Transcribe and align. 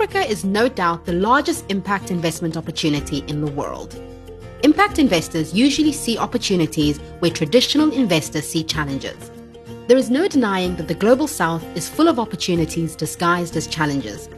Africa 0.00 0.26
is 0.26 0.46
no 0.46 0.66
doubt 0.66 1.04
the 1.04 1.12
largest 1.12 1.66
impact 1.68 2.10
investment 2.10 2.56
opportunity 2.56 3.22
in 3.28 3.44
the 3.44 3.52
world. 3.52 4.02
Impact 4.64 4.98
investors 4.98 5.52
usually 5.52 5.92
see 5.92 6.16
opportunities 6.16 6.96
where 7.18 7.30
traditional 7.30 7.92
investors 7.92 8.48
see 8.48 8.64
challenges. 8.64 9.30
There 9.88 9.98
is 9.98 10.08
no 10.08 10.26
denying 10.26 10.74
that 10.76 10.88
the 10.88 10.94
global 10.94 11.28
south 11.28 11.62
is 11.76 11.86
full 11.86 12.08
of 12.08 12.18
opportunities 12.18 12.96
disguised 12.96 13.58
as 13.58 13.66
challenges. 13.66 14.30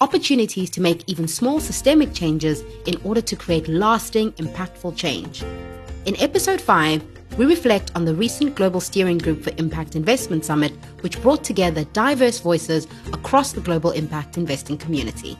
Opportunities 0.00 0.70
to 0.70 0.80
make 0.80 1.02
even 1.08 1.26
small 1.26 1.58
systemic 1.58 2.14
changes 2.14 2.62
in 2.86 2.94
order 3.02 3.20
to 3.20 3.34
create 3.34 3.66
lasting, 3.66 4.30
impactful 4.34 4.94
change. 4.94 5.42
In 6.04 6.14
episode 6.20 6.60
5, 6.60 7.02
we 7.38 7.46
reflect 7.46 7.92
on 7.94 8.04
the 8.04 8.14
recent 8.14 8.56
Global 8.56 8.80
Steering 8.80 9.16
Group 9.16 9.44
for 9.44 9.52
Impact 9.58 9.94
Investment 9.94 10.44
Summit, 10.44 10.72
which 11.02 11.22
brought 11.22 11.44
together 11.44 11.84
diverse 11.92 12.40
voices 12.40 12.88
across 13.12 13.52
the 13.52 13.60
global 13.60 13.92
impact 13.92 14.36
investing 14.36 14.76
community. 14.76 15.38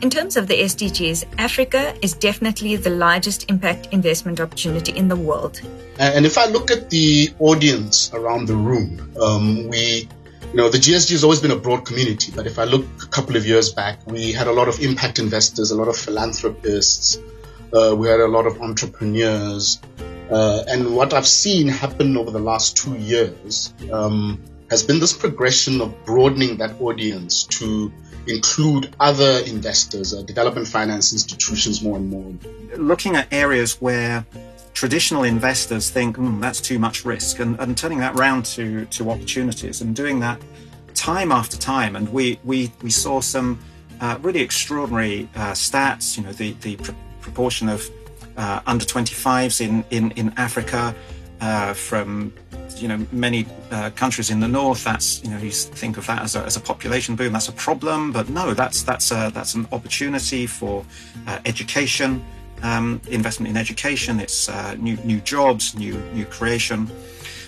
In 0.00 0.10
terms 0.10 0.36
of 0.36 0.46
the 0.46 0.54
SDGs, 0.54 1.24
Africa 1.38 1.96
is 2.02 2.14
definitely 2.14 2.76
the 2.76 2.90
largest 2.90 3.50
impact 3.50 3.88
investment 3.90 4.38
opportunity 4.38 4.92
in 4.92 5.08
the 5.08 5.16
world. 5.16 5.60
And 5.98 6.24
if 6.24 6.38
I 6.38 6.46
look 6.46 6.70
at 6.70 6.90
the 6.90 7.30
audience 7.40 8.12
around 8.14 8.46
the 8.46 8.54
room, 8.54 9.12
um, 9.20 9.68
we, 9.68 10.08
you 10.52 10.54
know, 10.54 10.68
the 10.68 10.78
GSG 10.78 11.10
has 11.12 11.24
always 11.24 11.40
been 11.40 11.50
a 11.50 11.56
broad 11.56 11.84
community, 11.84 12.32
but 12.34 12.46
if 12.46 12.60
I 12.60 12.64
look 12.64 12.84
a 13.02 13.08
couple 13.08 13.34
of 13.34 13.44
years 13.44 13.72
back, 13.72 14.06
we 14.06 14.30
had 14.30 14.46
a 14.46 14.52
lot 14.52 14.68
of 14.68 14.78
impact 14.78 15.18
investors, 15.18 15.72
a 15.72 15.76
lot 15.76 15.88
of 15.88 15.96
philanthropists, 15.96 17.18
uh, 17.72 17.92
we 17.96 18.06
had 18.06 18.20
a 18.20 18.28
lot 18.28 18.46
of 18.46 18.60
entrepreneurs, 18.60 19.80
uh, 20.30 20.64
and 20.68 20.94
what 20.94 21.12
I've 21.12 21.26
seen 21.26 21.68
happen 21.68 22.16
over 22.16 22.30
the 22.30 22.38
last 22.38 22.76
two 22.76 22.94
years 22.96 23.74
um, 23.92 24.42
has 24.70 24.82
been 24.82 24.98
this 24.98 25.12
progression 25.12 25.80
of 25.80 26.04
broadening 26.04 26.56
that 26.58 26.80
audience 26.80 27.44
to 27.44 27.92
include 28.26 28.94
other 29.00 29.40
investors, 29.46 30.14
uh, 30.14 30.22
development 30.22 30.66
finance 30.66 31.12
institutions 31.12 31.82
more 31.82 31.96
and 31.96 32.08
more. 32.08 32.32
Looking 32.76 33.16
at 33.16 33.30
areas 33.32 33.80
where 33.80 34.24
traditional 34.72 35.24
investors 35.24 35.90
think 35.90 36.16
mm, 36.16 36.40
that's 36.40 36.60
too 36.60 36.78
much 36.78 37.04
risk 37.04 37.38
and, 37.38 37.58
and 37.60 37.76
turning 37.76 37.98
that 37.98 38.14
round 38.18 38.44
to, 38.44 38.86
to 38.86 39.10
opportunities 39.10 39.80
and 39.80 39.94
doing 39.94 40.20
that 40.20 40.40
time 40.94 41.32
after 41.32 41.56
time. 41.56 41.96
And 41.96 42.12
we, 42.12 42.38
we, 42.44 42.72
we 42.82 42.90
saw 42.90 43.20
some 43.20 43.58
uh, 44.00 44.18
really 44.22 44.40
extraordinary 44.40 45.28
uh, 45.36 45.52
stats, 45.52 46.16
you 46.16 46.24
know, 46.24 46.32
the, 46.32 46.52
the 46.62 46.76
pr- 46.76 46.92
proportion 47.20 47.68
of 47.68 47.88
uh, 48.36 48.60
under 48.66 48.84
25s 48.84 49.60
in, 49.60 49.84
in, 49.90 50.10
in 50.12 50.32
Africa 50.36 50.94
uh, 51.40 51.74
from 51.74 52.32
you 52.76 52.88
know 52.88 53.06
many 53.12 53.46
uh, 53.70 53.90
countries 53.90 54.30
in 54.30 54.40
the 54.40 54.48
north. 54.48 54.84
That's 54.84 55.22
you 55.22 55.30
know 55.30 55.38
you 55.38 55.50
think 55.50 55.96
of 55.96 56.06
that 56.06 56.22
as 56.22 56.36
a, 56.36 56.40
as 56.44 56.56
a 56.56 56.60
population 56.60 57.16
boom. 57.16 57.32
That's 57.32 57.48
a 57.48 57.52
problem 57.52 58.12
but 58.12 58.28
no 58.28 58.54
that's 58.54 58.82
that's 58.82 59.10
a, 59.10 59.30
that's 59.34 59.54
an 59.54 59.66
opportunity 59.72 60.46
for 60.46 60.84
uh, 61.26 61.38
education 61.44 62.24
um, 62.62 63.00
investment 63.08 63.50
in 63.50 63.56
education. 63.56 64.20
It's 64.20 64.48
uh, 64.48 64.74
new 64.78 64.96
new 65.04 65.20
jobs 65.20 65.74
new 65.74 65.96
new 66.14 66.24
creation 66.24 66.90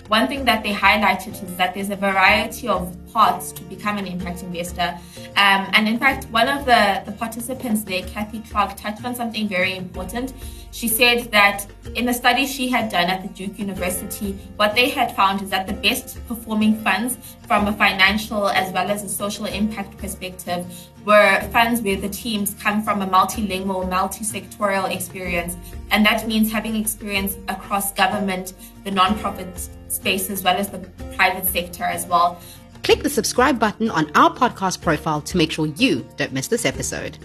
one 0.07 0.27
thing 0.27 0.45
that 0.45 0.63
they 0.63 0.73
highlighted 0.73 1.41
is 1.43 1.55
that 1.57 1.73
there's 1.73 1.89
a 1.89 1.95
variety 1.95 2.67
of 2.67 2.95
paths 3.13 3.51
to 3.51 3.63
become 3.63 3.97
an 3.97 4.07
impact 4.07 4.43
investor. 4.43 4.97
Um, 5.35 5.69
and 5.73 5.87
in 5.87 5.99
fact, 5.99 6.25
one 6.25 6.47
of 6.47 6.65
the, 6.65 7.01
the 7.05 7.11
participants 7.11 7.83
there, 7.83 8.03
Cathy 8.03 8.39
Clark, 8.49 8.77
touched 8.77 9.03
on 9.03 9.15
something 9.15 9.47
very 9.47 9.75
important. 9.75 10.33
She 10.71 10.87
said 10.87 11.31
that 11.31 11.65
in 11.95 12.07
a 12.09 12.13
study 12.13 12.45
she 12.45 12.69
had 12.69 12.91
done 12.91 13.09
at 13.09 13.23
the 13.23 13.29
Duke 13.29 13.57
University, 13.57 14.33
what 14.57 14.75
they 14.75 14.89
had 14.89 15.15
found 15.15 15.41
is 15.41 15.49
that 15.49 15.65
the 15.65 15.73
best 15.73 16.19
performing 16.27 16.79
funds 16.81 17.17
from 17.47 17.67
a 17.67 17.73
financial 17.73 18.49
as 18.49 18.71
well 18.73 18.89
as 18.89 19.03
a 19.03 19.09
social 19.09 19.45
impact 19.45 19.97
perspective 19.97 20.65
were 21.05 21.41
funds 21.53 21.81
where 21.81 21.95
the 21.95 22.09
teams 22.09 22.53
come 22.61 22.83
from 22.83 23.01
a 23.01 23.07
multilingual, 23.07 23.89
multi-sectorial 23.89 24.93
experience. 24.93 25.55
And 25.89 26.05
that 26.05 26.27
means 26.27 26.51
having 26.51 26.75
experience 26.75 27.37
across 27.47 27.93
government, 27.93 28.53
the 28.87 28.91
non-profit 28.91 29.69
space, 29.89 30.29
as 30.29 30.43
well 30.43 30.55
as 30.55 30.69
the 30.69 30.79
private 31.17 31.45
sector 31.45 31.83
as 31.83 32.05
well. 32.05 32.39
Click 32.83 33.03
the 33.03 33.09
subscribe 33.09 33.59
button 33.59 33.89
on 33.89 34.09
our 34.15 34.33
podcast 34.33 34.81
profile 34.81 35.19
to 35.23 35.35
make 35.35 35.51
sure 35.51 35.65
you 35.65 36.07
don't 36.15 36.31
miss 36.31 36.47
this 36.47 36.63
episode. 36.63 37.17